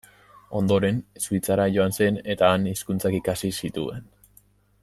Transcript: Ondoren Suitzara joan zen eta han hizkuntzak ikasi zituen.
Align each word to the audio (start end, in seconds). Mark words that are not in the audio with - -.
Ondoren 0.59 1.01
Suitzara 1.25 1.67
joan 1.75 1.95
zen 1.99 2.19
eta 2.35 2.51
han 2.55 2.67
hizkuntzak 2.73 3.19
ikasi 3.23 3.55
zituen. 3.63 4.13